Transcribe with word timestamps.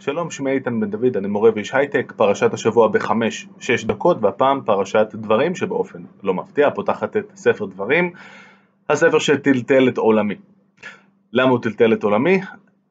שלום, 0.00 0.30
שמי 0.30 0.50
איתן 0.50 0.80
בן 0.80 0.90
דוד, 0.90 1.16
אני 1.16 1.28
מורה 1.28 1.50
ואיש 1.54 1.74
הייטק, 1.74 2.12
פרשת 2.16 2.54
השבוע 2.54 2.88
בחמש-שש 2.88 3.84
דקות, 3.84 4.16
והפעם 4.20 4.60
פרשת 4.64 5.06
דברים 5.14 5.54
שבאופן 5.54 6.02
לא 6.22 6.34
מפתיע 6.34 6.70
פותחת 6.70 7.16
את 7.16 7.32
ספר 7.34 7.66
דברים, 7.66 8.12
הספר 8.88 9.18
שטלטל 9.18 9.88
את 9.88 9.98
עולמי. 9.98 10.34
למה 11.32 11.50
הוא 11.50 11.58
טלטל 11.62 11.92
את 11.92 12.02
עולמי? 12.02 12.40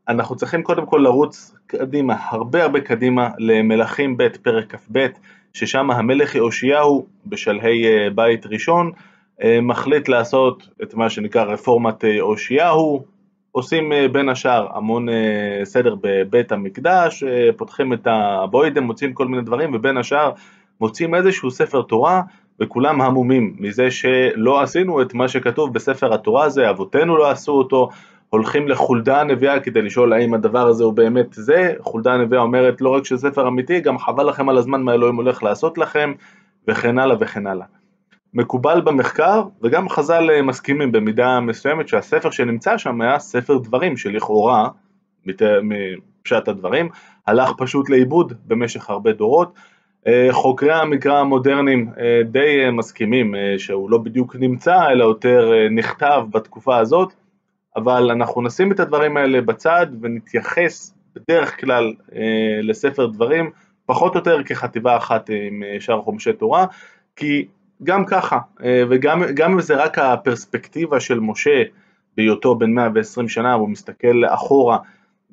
אנחנו 0.07 0.35
צריכים 0.35 0.63
קודם 0.63 0.85
כל 0.85 0.97
לרוץ 0.97 1.55
קדימה, 1.67 2.15
הרבה 2.29 2.63
הרבה 2.63 2.81
קדימה, 2.81 3.29
למלכים 3.37 4.17
ב' 4.17 4.27
פרק 4.41 4.75
כ"ב, 4.75 5.07
ששם 5.53 5.91
המלך 5.91 6.35
יאושיהו 6.35 7.05
בשלהי 7.25 7.87
אה, 7.87 8.09
בית 8.15 8.45
ראשון 8.45 8.91
אה, 9.43 9.61
מחליט 9.61 10.09
לעשות 10.09 10.69
את 10.83 10.93
מה 10.93 11.09
שנקרא 11.09 11.43
רפורמת 11.43 12.05
אה, 12.05 12.09
יאושיהו, 12.09 13.16
עושים 13.57 13.93
אה, 13.93 14.07
בין 14.07 14.29
השאר 14.29 14.67
המון 14.73 15.09
אה, 15.09 15.59
סדר 15.63 15.95
בבית 16.01 16.51
המקדש, 16.51 17.23
אה, 17.23 17.49
פותחים 17.57 17.93
את 17.93 18.07
הבוידם, 18.07 18.83
מוצאים 18.83 19.13
כל 19.13 19.27
מיני 19.27 19.41
דברים, 19.41 19.75
ובין 19.75 19.97
השאר 19.97 20.31
מוצאים 20.81 21.15
איזשהו 21.15 21.51
ספר 21.51 21.81
תורה, 21.81 22.21
וכולם 22.59 23.01
המומים 23.01 23.55
מזה 23.59 23.91
שלא 23.91 24.61
עשינו 24.61 25.01
את 25.01 25.13
מה 25.13 25.27
שכתוב 25.27 25.73
בספר 25.73 26.13
התורה 26.13 26.43
הזה, 26.43 26.69
אבותינו 26.69 27.17
לא 27.17 27.31
עשו 27.31 27.51
אותו, 27.51 27.89
הולכים 28.29 28.67
לחולדה 28.67 29.21
הנביאה 29.21 29.59
כדי 29.59 29.81
לשאול 29.81 30.13
האם 30.13 30.33
הדבר 30.33 30.67
הזה 30.67 30.83
הוא 30.83 30.93
באמת 30.93 31.33
זה, 31.33 31.73
חולדה 31.79 32.13
הנביאה 32.13 32.41
אומרת 32.41 32.81
לא 32.81 32.89
רק 32.89 33.05
שזה 33.05 33.29
ספר 33.29 33.47
אמיתי, 33.47 33.79
גם 33.79 33.97
חבל 33.97 34.29
לכם 34.29 34.49
על 34.49 34.57
הזמן 34.57 34.81
מה 34.81 34.93
אלוהים 34.93 35.15
הולך 35.15 35.43
לעשות 35.43 35.77
לכם, 35.77 36.13
וכן 36.67 36.99
הלאה 36.99 37.15
וכן 37.19 37.47
הלאה. 37.47 37.65
מקובל 38.33 38.81
במחקר, 38.81 39.43
וגם 39.63 39.89
חז"ל 39.89 40.29
אה, 40.31 40.41
מסכימים 40.41 40.91
במידה 40.91 41.39
מסוימת 41.39 41.87
שהספר 41.87 42.29
שנמצא 42.29 42.77
שם 42.77 43.01
היה 43.01 43.19
ספר 43.19 43.57
דברים 43.57 43.97
שלכאורה, 43.97 44.69
מפשט 45.63 46.47
הדברים, 46.47 46.89
הלך 47.27 47.51
פשוט 47.57 47.89
לאיבוד 47.89 48.33
במשך 48.45 48.89
הרבה 48.89 49.11
דורות. 49.11 49.53
אה, 50.07 50.27
חוקרי 50.31 50.73
המקרא 50.73 51.19
המודרניים 51.19 51.89
אה, 51.99 52.21
די 52.23 52.69
מסכימים 52.73 53.35
שהוא 53.57 53.89
לא 53.89 53.97
בדיוק 53.97 54.35
נמצא, 54.35 54.87
אלא 54.91 55.03
יותר 55.03 55.51
נכתב 55.71 56.23
בתקופה 56.31 56.77
הזאת, 56.77 57.13
אבל 57.75 58.11
אנחנו 58.11 58.41
נשים 58.41 58.71
את 58.71 58.79
הדברים 58.79 59.17
האלה 59.17 59.41
בצד 59.41 59.87
ונתייחס 60.01 60.93
בדרך 61.15 61.59
כלל 61.59 61.93
לספר 62.63 63.05
דברים 63.05 63.51
פחות 63.85 64.15
או 64.15 64.19
יותר 64.19 64.43
כחטיבה 64.43 64.97
אחת 64.97 65.29
עם 65.29 65.63
שאר 65.79 66.01
חומשי 66.01 66.33
תורה, 66.33 66.65
כי 67.15 67.47
גם 67.83 68.05
ככה, 68.05 68.37
אה, 68.63 68.83
וגם 68.89 69.51
אם 69.51 69.61
זה 69.61 69.75
רק 69.75 69.97
הפרספקטיבה 69.99 70.99
של 70.99 71.19
משה 71.19 71.63
בהיותו 72.17 72.55
בן 72.55 72.71
120 72.71 73.29
שנה, 73.29 73.53
הוא 73.53 73.69
מסתכל 73.69 74.25
אחורה 74.27 74.77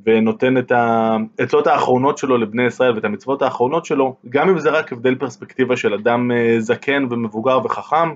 ונותן 0.07 0.59
את 0.59 0.73
העצות 0.73 1.67
האחרונות 1.67 2.19
שלו 2.19 2.39
לבני 2.39 2.67
ישראל 2.67 2.95
ואת 2.95 3.05
המצוות 3.05 3.43
האחרונות 3.43 3.85
שלו, 3.85 4.17
גם 4.29 4.49
אם 4.49 4.59
זה 4.59 4.71
רק 4.71 4.93
הבדל 4.93 5.15
פרספקטיבה 5.15 5.77
של 5.77 5.95
אדם 5.95 6.31
אה, 6.33 6.57
זקן 6.59 7.07
ומבוגר 7.11 7.59
וחכם, 7.65 8.09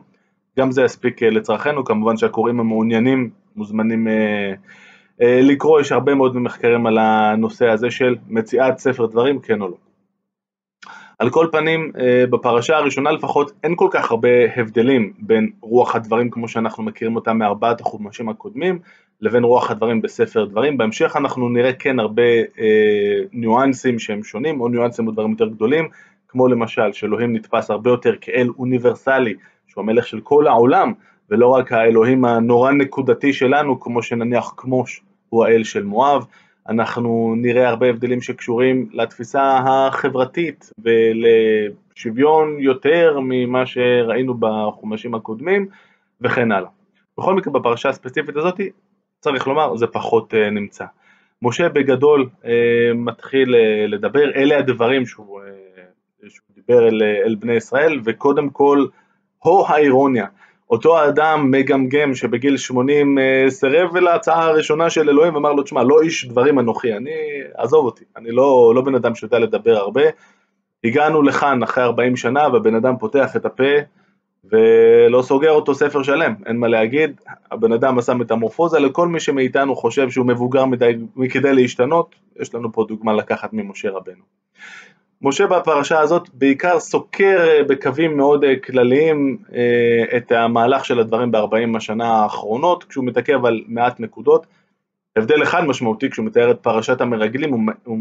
גם 0.59 0.70
זה 0.70 0.83
יספיק 0.83 1.23
אה, 1.23 1.31
לצרכנו, 1.31 1.85
כמובן 1.85 2.17
שהקוראים 2.17 2.61
המעוניינים 2.61 3.31
מוזמנים 3.57 4.09
לקרוא, 5.20 5.81
יש 5.81 5.92
הרבה 5.92 6.15
מאוד 6.15 6.37
מחקרים 6.37 6.87
על 6.87 6.98
הנושא 6.98 7.67
הזה 7.67 7.91
של 7.91 8.17
מציאת 8.29 8.79
ספר 8.79 9.07
דברים, 9.07 9.41
כן 9.41 9.63
או 9.63 9.69
לא. 9.69 9.88
על 11.19 11.30
כל 11.30 11.47
פנים, 11.52 11.92
אה, 12.00 12.24
בפרשה 12.30 12.77
הראשונה 12.77 13.11
לפחות 13.12 13.52
אין 13.64 13.77
כל 13.77 13.88
כך 13.91 14.11
הרבה 14.11 14.28
הבדלים 14.56 15.12
בין 15.19 15.50
רוח 15.61 15.97
הדברים 15.97 16.30
כמו 16.30 16.48
שאנחנו 16.48 16.83
מכירים 16.83 17.16
אותם 17.16 17.38
מארבעת 17.38 17.80
החומשים 17.80 18.28
הקודמים 18.28 18.78
לבין 19.20 19.44
רוח 19.44 19.70
הדברים 19.70 20.02
בספר 20.02 20.44
דברים. 20.44 20.77
בהמשך 20.77 21.16
אנחנו 21.16 21.48
נראה 21.48 21.72
כן 21.72 21.98
הרבה 21.98 22.22
אה, 22.58 23.20
ניואנסים 23.33 23.98
שהם 23.98 24.22
שונים 24.22 24.61
או 24.61 24.69
ניואנסים 24.69 25.06
או 25.06 25.12
דברים 25.12 25.30
יותר 25.30 25.48
גדולים, 25.48 25.89
כמו 26.28 26.48
למשל 26.48 26.92
שאלוהים 26.92 27.36
נתפס 27.36 27.70
הרבה 27.70 27.91
יותר 27.91 28.14
כאל 28.20 28.48
אוניברסלי, 28.58 29.34
שהוא 29.66 29.83
המלך 29.83 30.06
של 30.06 30.20
כל 30.20 30.46
העולם, 30.46 30.92
ולא 31.30 31.46
רק 31.46 31.73
האלוהים 31.73 32.24
הנורא 32.24 32.73
נקודתי 32.73 33.33
שלנו, 33.33 33.80
כמו 33.80 34.02
שנניח 34.02 34.55
כמוש 34.57 35.02
הוא 35.28 35.45
האל 35.45 35.64
של 35.64 35.83
מואב. 35.83 36.27
אנחנו 36.68 37.34
נראה 37.36 37.68
הרבה 37.68 37.89
הבדלים 37.89 38.20
שקשורים 38.20 38.89
לתפיסה 38.92 39.58
החברתית 39.64 40.70
ולשוויון 40.79 42.56
יותר 42.61 43.18
ממה 43.23 43.67
שראינו 43.67 44.34
בחומשים 44.34 45.14
הקודמים 45.14 45.68
וכן 46.20 46.52
הלאה. 46.52 46.70
בכל 47.18 47.34
מקרה 47.34 47.52
בפרשה 47.52 47.89
הספציפית 47.89 48.36
הזאת 48.36 48.61
צריך 49.20 49.46
לומר 49.46 49.77
זה 49.77 49.86
פחות 49.86 50.34
אה, 50.34 50.51
נמצא. 50.51 50.84
משה 51.42 51.68
בגדול 51.68 52.28
אה, 52.45 52.51
מתחיל 52.95 53.55
אה, 53.55 53.86
לדבר, 53.86 54.30
אלה 54.34 54.58
הדברים 54.58 55.07
שהוא, 55.07 55.40
שהוא 56.28 56.55
דיבר 56.55 56.89
אל, 56.89 57.02
אל 57.02 57.34
בני 57.34 57.52
ישראל 57.52 58.01
וקודם 58.05 58.51
כל 58.51 58.86
הו 59.39 59.67
האירוניה 59.67 60.27
אותו 60.70 60.98
האדם 60.98 61.51
מגמגם 61.51 62.14
שבגיל 62.14 62.56
80 62.56 63.18
אה, 63.18 63.51
סירב 63.51 63.96
להצעה 63.96 64.45
הראשונה 64.45 64.90
של 64.90 65.08
אלוהים 65.08 65.34
ואמר 65.34 65.52
לו, 65.52 65.62
תשמע, 65.62 65.83
לא 65.83 66.02
איש 66.02 66.29
דברים 66.29 66.58
אנוכי, 66.58 66.95
אני, 66.96 67.11
עזוב 67.55 67.84
אותי, 67.84 68.05
אני 68.17 68.30
לא, 68.30 68.73
לא 68.74 68.83
בן 68.83 68.95
אדם 68.95 69.14
שיודע 69.14 69.39
לדבר 69.39 69.77
הרבה. 69.77 70.02
הגענו 70.84 71.23
לכאן 71.23 71.62
אחרי 71.62 71.84
40 71.84 72.17
שנה 72.17 72.48
והבן 72.52 72.74
אדם 72.74 72.98
פותח 72.98 73.36
את 73.36 73.46
הפה 73.46 73.64
ולא 74.45 75.23
סוגר 75.23 75.51
אותו 75.51 75.74
ספר 75.74 76.02
שלם, 76.02 76.34
אין 76.46 76.57
מה 76.57 76.68
להגיד, 76.68 77.20
הבן 77.51 77.73
אדם 77.73 77.98
עשה 77.98 78.14
מטמורפוזה, 78.14 78.78
לכל 78.78 79.08
מי 79.08 79.20
שמאיתנו 79.20 79.77
חושב 79.77 80.11
שהוא 80.11 80.27
מבוגר 80.27 80.64
מדי 80.64 80.92
מכדי 81.17 81.55
להשתנות, 81.55 82.14
יש 82.40 82.55
לנו 82.55 82.73
פה 82.73 82.84
דוגמה 82.89 83.12
לקחת 83.12 83.52
ממשה 83.52 83.90
רבנו. 83.90 84.23
משה 85.23 85.46
בפרשה 85.46 86.01
הזאת 86.01 86.29
בעיקר 86.34 86.80
סוקר 86.80 87.46
אה, 87.48 87.64
בקווים 87.64 88.17
מאוד 88.17 88.45
אה, 88.45 88.55
כלליים 88.56 89.39
אה, 89.55 90.17
את 90.17 90.33
המהלך 90.33 90.84
של 90.84 91.01
הדברים 91.01 91.30
בארבעים 91.30 91.77
השנה 91.77 92.08
האחרונות, 92.08 92.84
כשהוא 92.84 93.05
מתעכב 93.05 93.45
על 93.45 93.62
מעט 93.67 94.01
נקודות. 94.01 94.46
הבדל 95.17 95.42
אחד 95.42 95.64
משמעותי 95.64 96.11
כשהוא 96.11 96.27
מתאר 96.27 96.51
את 96.51 96.58
פרשת 96.62 97.01
המרגלים, 97.01 97.52
הוא, 97.84 97.98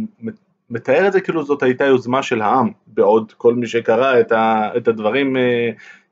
מתאר 0.69 1.07
את 1.07 1.13
זה 1.13 1.22
כאילו 1.22 1.44
זאת 1.44 1.63
הייתה 1.63 1.85
יוזמה 1.85 2.23
של 2.23 2.41
העם, 2.41 2.72
בעוד 2.88 3.33
כל 3.38 3.53
מי 3.53 3.67
שקרא 3.67 4.19
את, 4.19 4.31
את 4.77 4.88
הדברים 4.88 5.35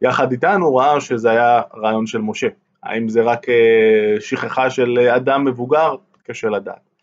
יחד 0.02 0.32
איתנו 0.32 0.76
ראה 0.76 1.02
שזה 1.02 1.32
היה 1.32 1.62
רעיון 1.78 2.08
של 2.08 2.22
משה. 2.22 2.48
האם 2.84 3.10
זה 3.10 3.22
רק 3.22 3.46
שכחה 4.20 4.70
של 4.70 5.00
אדם 5.00 5.46
מבוגר? 5.46 5.96
קשה 6.24 6.50
לדעת. 6.50 6.95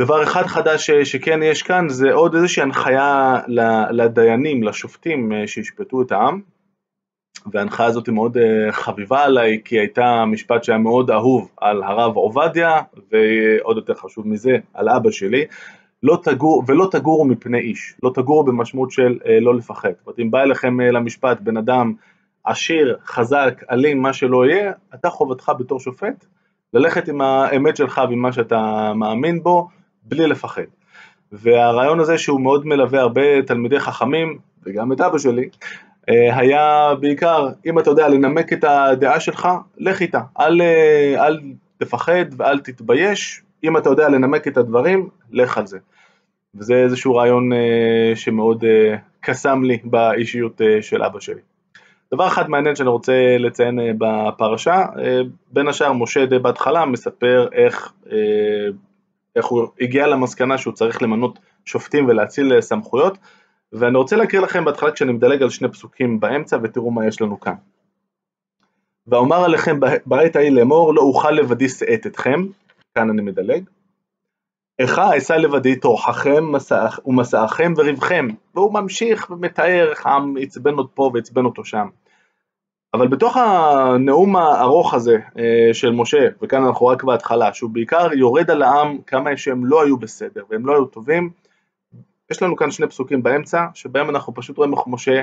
דבר 0.00 0.22
אחד 0.22 0.42
חדש 0.42 0.90
שכן 0.90 1.42
יש 1.42 1.62
כאן 1.62 1.88
זה 1.88 2.12
עוד 2.12 2.34
איזושהי 2.34 2.62
הנחיה 2.62 3.36
לדיינים, 3.90 4.62
לשופטים 4.62 5.32
אה, 5.32 5.46
שישפטו 5.46 6.02
את 6.02 6.12
העם. 6.12 6.40
וההנחיה 7.52 7.86
הזאת 7.86 8.06
היא 8.06 8.14
מאוד 8.14 8.36
אה, 8.36 8.72
חביבה 8.72 9.24
עליי 9.24 9.60
כי 9.64 9.78
הייתה 9.78 10.24
משפט 10.24 10.64
שהיה 10.64 10.78
מאוד 10.78 11.10
אהוב 11.10 11.50
על 11.56 11.82
הרב 11.82 12.16
עובדיה 12.16 12.80
ועוד 13.12 13.76
יותר 13.76 13.94
חשוב 13.94 14.28
מזה 14.28 14.56
על 14.74 14.88
אבא 14.88 15.10
שלי. 15.10 15.44
לא 16.02 16.18
תגור, 16.22 16.62
ולא 16.66 16.88
תגורו 16.90 17.24
מפני 17.24 17.58
איש, 17.58 17.94
לא 18.02 18.10
תגורו 18.14 18.44
במשמעות 18.44 18.90
של 18.90 19.18
אה, 19.26 19.40
לא 19.40 19.54
לפחד. 19.54 19.90
זאת 19.98 20.06
אומרת 20.06 20.18
אם 20.18 20.30
בא 20.30 20.42
אליכם 20.42 20.80
למשפט 20.80 21.40
בן 21.40 21.56
אדם 21.56 21.92
עשיר, 22.44 22.98
חזק, 23.04 23.62
אלים, 23.70 24.02
מה 24.02 24.12
שלא 24.12 24.46
יהיה, 24.46 24.72
אתה 24.94 25.10
חובתך 25.10 25.52
בתור 25.58 25.80
שופט 25.80 26.26
ללכת 26.72 27.08
עם 27.08 27.20
האמת 27.20 27.76
שלך 27.76 28.00
ועם 28.08 28.18
מה 28.18 28.32
שאתה 28.32 28.92
מאמין 28.94 29.42
בו 29.42 29.68
בלי 30.04 30.26
לפחד. 30.26 30.62
והרעיון 31.32 32.00
הזה 32.00 32.18
שהוא 32.18 32.40
מאוד 32.40 32.66
מלווה 32.66 33.00
הרבה 33.00 33.42
תלמידי 33.46 33.80
חכמים, 33.80 34.38
וגם 34.66 34.92
את 34.92 35.00
אבא 35.00 35.18
שלי, 35.18 35.48
אה, 36.08 36.38
היה 36.38 36.94
בעיקר, 37.00 37.48
אם 37.66 37.78
אתה 37.78 37.90
יודע 37.90 38.08
לנמק 38.08 38.52
את 38.52 38.64
הדעה 38.64 39.20
שלך, 39.20 39.48
לך 39.78 40.00
איתה, 40.02 40.20
אל, 40.40 40.62
אה, 40.62 41.26
אל 41.26 41.40
תפחד 41.78 42.24
ואל 42.36 42.60
תתבייש, 42.60 43.42
אם 43.64 43.76
אתה 43.76 43.90
יודע 43.90 44.08
לנמק 44.08 44.48
את 44.48 44.56
הדברים, 44.56 45.08
לך 45.32 45.58
על 45.58 45.66
זה. 45.66 45.78
וזה 46.54 46.74
איזשהו 46.74 47.14
רעיון 47.14 47.52
אה, 47.52 48.12
שמאוד 48.14 48.64
קסם 49.20 49.62
לי 49.64 49.78
באישיות 49.84 50.60
של 50.80 51.02
אבא 51.02 51.20
שלי. 51.20 51.40
דבר 52.14 52.26
אחד 52.26 52.50
מעניין 52.50 52.76
שאני 52.76 52.88
רוצה 52.88 53.36
לציין 53.38 53.78
בפרשה, 53.98 54.84
בין 55.52 55.68
השאר 55.68 55.92
משה 55.92 56.26
די 56.26 56.38
בהתחלה 56.38 56.86
מספר 56.86 57.48
איך 57.52 57.92
איך 59.36 59.46
הוא 59.46 59.66
הגיע 59.80 60.06
למסקנה 60.06 60.58
שהוא 60.58 60.74
צריך 60.74 61.02
למנות 61.02 61.38
שופטים 61.64 62.08
ולהציל 62.08 62.60
סמכויות, 62.60 63.18
ואני 63.72 63.96
רוצה 63.96 64.16
להקריא 64.16 64.42
לכם 64.42 64.64
בהתחלה 64.64 64.92
כשאני 64.92 65.12
מדלג 65.12 65.42
על 65.42 65.50
שני 65.50 65.68
פסוקים 65.68 66.20
באמצע 66.20 66.58
ותראו 66.62 66.90
מה 66.90 67.06
יש 67.06 67.20
לנו 67.20 67.40
כאן. 67.40 67.54
ואומר 69.06 69.44
עליכם 69.44 69.80
בעת 70.06 70.36
ההיא 70.36 70.50
לאמור 70.50 70.94
לא 70.94 71.02
אוכל 71.02 71.30
לבדי 71.30 71.68
שאת 71.68 72.06
אתכם, 72.06 72.46
כאן 72.94 73.10
אני 73.10 73.22
מדלג, 73.22 73.64
איכה 74.78 75.18
אשא 75.18 75.32
לבדי 75.32 75.76
טורחכם 75.76 76.44
ומסעכם 77.06 77.72
וריבכם, 77.76 78.28
והוא 78.54 78.74
ממשיך 78.74 79.30
ומתאר 79.30 79.90
איך 79.90 80.06
העם 80.06 80.34
עצבן 80.40 80.78
אותו 80.78 80.94
פה 80.94 81.10
ועצבן 81.14 81.44
אותו 81.44 81.64
שם. 81.64 81.88
אבל 82.94 83.08
בתוך 83.08 83.36
הנאום 83.36 84.36
הארוך 84.36 84.94
הזה 84.94 85.18
אה, 85.38 85.74
של 85.74 85.90
משה, 85.90 86.28
וכאן 86.42 86.64
אנחנו 86.64 86.86
רק 86.86 87.04
בהתחלה, 87.04 87.54
שהוא 87.54 87.70
בעיקר 87.70 88.08
יורד 88.12 88.50
על 88.50 88.62
העם 88.62 88.98
כמה 89.06 89.36
שהם 89.36 89.66
לא 89.66 89.84
היו 89.84 89.96
בסדר 89.96 90.42
והם 90.50 90.66
לא 90.66 90.72
היו 90.72 90.84
טובים, 90.84 91.30
יש 92.30 92.42
לנו 92.42 92.56
כאן 92.56 92.70
שני 92.70 92.86
פסוקים 92.86 93.22
באמצע, 93.22 93.66
שבהם 93.74 94.10
אנחנו 94.10 94.34
פשוט 94.34 94.56
רואים 94.56 94.72
איך 94.72 94.80
משה 94.86 95.22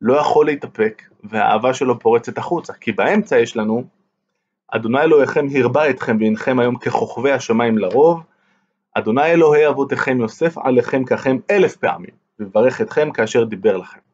לא 0.00 0.14
יכול 0.14 0.46
להתאפק, 0.46 1.02
והאהבה 1.24 1.74
שלו 1.74 1.98
פורצת 1.98 2.38
החוצה, 2.38 2.72
כי 2.72 2.92
באמצע 2.92 3.38
יש 3.38 3.56
לנו, 3.56 3.84
אדוני 4.68 5.00
אלוהיכם 5.00 5.46
הרבה 5.62 5.90
אתכם 5.90 6.16
והנכם 6.20 6.58
היום 6.58 6.76
ככוכבי 6.76 7.32
השמיים 7.32 7.78
לרוב, 7.78 8.22
אדוני 8.94 9.26
אלוהי 9.26 9.68
אבותיכם 9.68 10.20
יוסף 10.20 10.58
עליכם 10.58 11.04
ככם 11.04 11.36
אלף 11.50 11.76
פעמים, 11.76 12.14
וברך 12.40 12.80
אתכם 12.80 13.10
כאשר 13.10 13.44
דיבר 13.44 13.76
לכם. 13.76 14.07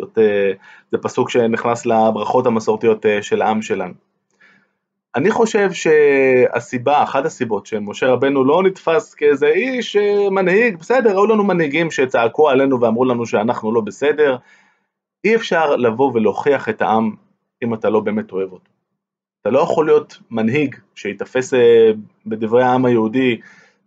זאת, 0.00 0.18
אה, 0.18 0.52
זה 0.92 0.98
פסוק 0.98 1.30
שנכנס 1.30 1.86
לברכות 1.86 2.46
המסורתיות 2.46 3.06
אה, 3.06 3.22
של 3.22 3.42
העם 3.42 3.62
שלנו. 3.62 3.94
אני 5.16 5.30
חושב 5.30 5.70
שהסיבה, 5.72 7.02
אחת 7.02 7.24
הסיבות 7.24 7.66
שמשה 7.66 8.06
רבנו 8.06 8.44
לא 8.44 8.62
נתפס 8.62 9.14
כאיזה 9.14 9.46
איש 9.46 9.96
אה, 9.96 10.30
מנהיג, 10.30 10.76
בסדר, 10.76 11.10
היו 11.10 11.26
לנו 11.26 11.44
מנהיגים 11.44 11.90
שצעקו 11.90 12.48
עלינו 12.48 12.80
ואמרו 12.80 13.04
לנו 13.04 13.26
שאנחנו 13.26 13.72
לא 13.72 13.80
בסדר, 13.80 14.36
אי 15.24 15.34
אפשר 15.34 15.76
לבוא 15.76 16.10
ולהוכיח 16.14 16.68
את 16.68 16.82
העם 16.82 17.14
אם 17.64 17.74
אתה 17.74 17.90
לא 17.90 18.00
באמת 18.00 18.32
אוהב 18.32 18.52
אותו. 18.52 18.70
אתה 19.42 19.50
לא 19.50 19.58
יכול 19.58 19.86
להיות 19.86 20.18
מנהיג 20.30 20.76
שיתפס 20.94 21.54
בדברי 22.26 22.62
העם 22.62 22.84
היהודי 22.84 23.40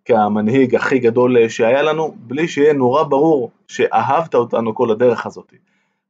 כהמנהיג 0.05 0.75
הכי 0.75 0.99
גדול 0.99 1.49
שהיה 1.49 1.81
לנו, 1.81 2.15
בלי 2.17 2.47
שיהיה 2.47 2.73
נורא 2.73 3.03
ברור 3.03 3.51
שאהבת 3.67 4.35
אותנו 4.35 4.75
כל 4.75 4.91
הדרך 4.91 5.25
הזאת. 5.25 5.53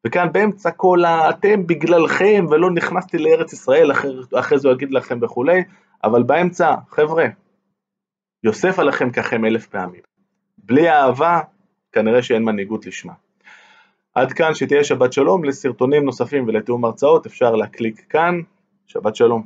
וכאן 0.08 0.28
באמצע 0.32 0.72
כל 0.72 1.06
ה"אתם 1.06 1.68
בגללכם" 1.68 2.46
ולא 2.52 2.72
נכנסתי 2.72 3.18
לארץ 3.18 3.54
ישראל, 3.54 3.92
אחרי, 3.92 4.12
אחרי 4.40 4.60
זה 4.60 4.68
הוא 4.68 4.76
יגיד 4.76 4.92
לכם 4.92 5.20
וכולי, 5.22 5.64
אבל 6.04 6.24
באמצע, 6.24 6.76
חבר'ה, 6.90 7.26
יוסף 8.44 8.80
עליכם 8.80 9.12
ככם 9.12 9.46
אלף 9.46 9.68
פעמים. 9.68 10.02
בלי 10.58 10.90
אהבה, 10.90 11.40
כנראה 11.92 12.22
שאין 12.24 12.44
מנהיגות 12.44 12.86
לשמה. 12.86 13.14
עד 14.16 14.34
כאן 14.34 14.54
שתהיה 14.54 14.84
שבת 14.84 15.14
שלום, 15.14 15.44
לסרטונים 15.44 16.06
נוספים 16.06 16.48
ולתיאום 16.48 16.86
הרצאות 16.86 17.26
אפשר 17.26 17.56
להקליק 17.56 18.06
כאן, 18.10 18.40
שבת 18.88 19.16
שלום. 19.16 19.46